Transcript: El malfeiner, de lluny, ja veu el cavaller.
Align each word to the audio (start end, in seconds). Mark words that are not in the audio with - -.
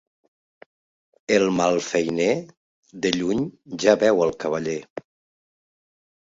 El 1.35 1.43
malfeiner, 1.57 2.29
de 3.05 3.11
lluny, 3.17 3.45
ja 3.85 3.95
veu 4.05 4.25
el 4.27 4.35
cavaller. 4.47 4.79